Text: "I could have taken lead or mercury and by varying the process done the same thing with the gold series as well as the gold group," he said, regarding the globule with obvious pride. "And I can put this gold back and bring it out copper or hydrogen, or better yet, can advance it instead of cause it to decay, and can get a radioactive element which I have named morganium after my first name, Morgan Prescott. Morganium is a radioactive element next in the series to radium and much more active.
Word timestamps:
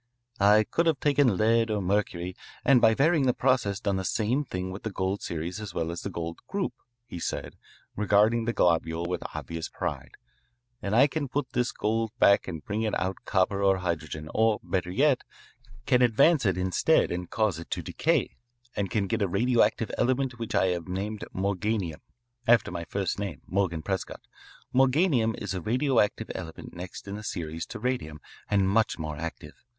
"I 0.39 0.63
could 0.63 0.87
have 0.87 0.99
taken 0.99 1.37
lead 1.37 1.69
or 1.69 1.79
mercury 1.79 2.35
and 2.65 2.81
by 2.81 2.95
varying 2.95 3.27
the 3.27 3.35
process 3.35 3.79
done 3.79 3.97
the 3.97 4.03
same 4.03 4.43
thing 4.43 4.71
with 4.71 4.81
the 4.81 4.89
gold 4.89 5.21
series 5.21 5.61
as 5.61 5.75
well 5.75 5.91
as 5.91 6.01
the 6.01 6.09
gold 6.09 6.39
group," 6.47 6.73
he 7.05 7.19
said, 7.19 7.55
regarding 7.95 8.45
the 8.45 8.51
globule 8.51 9.05
with 9.05 9.21
obvious 9.35 9.69
pride. 9.69 10.13
"And 10.81 10.95
I 10.95 11.05
can 11.05 11.27
put 11.27 11.51
this 11.53 11.71
gold 11.71 12.09
back 12.17 12.47
and 12.47 12.65
bring 12.65 12.81
it 12.81 12.99
out 12.99 13.17
copper 13.25 13.61
or 13.61 13.77
hydrogen, 13.77 14.27
or 14.33 14.59
better 14.63 14.89
yet, 14.89 15.21
can 15.85 16.01
advance 16.01 16.47
it 16.47 16.57
instead 16.57 17.11
of 17.11 17.29
cause 17.29 17.59
it 17.59 17.69
to 17.69 17.83
decay, 17.83 18.37
and 18.75 18.89
can 18.89 19.05
get 19.05 19.21
a 19.21 19.27
radioactive 19.27 19.91
element 19.99 20.39
which 20.39 20.55
I 20.55 20.69
have 20.69 20.87
named 20.87 21.23
morganium 21.31 22.01
after 22.47 22.71
my 22.71 22.85
first 22.85 23.19
name, 23.19 23.43
Morgan 23.45 23.83
Prescott. 23.83 24.21
Morganium 24.73 25.35
is 25.37 25.53
a 25.53 25.61
radioactive 25.61 26.31
element 26.33 26.73
next 26.73 27.07
in 27.07 27.17
the 27.17 27.21
series 27.23 27.67
to 27.67 27.79
radium 27.79 28.19
and 28.49 28.67
much 28.67 28.97
more 28.97 29.17
active. 29.17 29.53